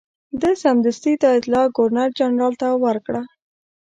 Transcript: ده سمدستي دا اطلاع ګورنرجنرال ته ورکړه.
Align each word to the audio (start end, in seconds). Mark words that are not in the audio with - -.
ده 0.41 0.49
سمدستي 0.63 1.13
دا 1.21 1.29
اطلاع 1.39 1.65
ګورنرجنرال 1.77 2.53
ته 2.61 2.67
ورکړه. 2.85 3.21